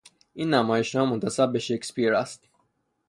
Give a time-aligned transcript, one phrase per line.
[0.33, 2.49] این نمایشنامه منتسب به شکسپیر است.